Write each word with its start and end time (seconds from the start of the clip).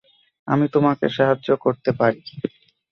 আমি 0.47 0.65
তোমাকে 0.73 1.05
সাহায্য 1.09 1.47
করতে 1.63 1.89
পারি। 1.99 2.21